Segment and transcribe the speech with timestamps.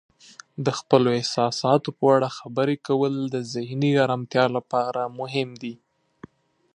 [0.65, 5.75] د خپلو احساساتو په اړه خبرې کول د ذهني آرامتیا لپاره مهم دی.